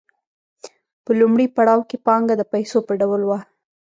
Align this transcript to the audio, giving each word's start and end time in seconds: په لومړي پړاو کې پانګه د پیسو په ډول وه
په 1.03 1.11
لومړي 1.19 1.45
پړاو 1.55 1.87
کې 1.89 1.97
پانګه 2.05 2.35
د 2.37 2.43
پیسو 2.53 2.77
په 2.87 2.93
ډول 3.01 3.21
وه 3.25 3.39